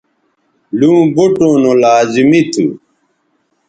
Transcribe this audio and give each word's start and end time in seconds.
لوں 0.79 1.01
بوٹوں 1.15 1.55
نو 1.61 1.71
لازمی 1.83 2.41
تھو 2.51 2.65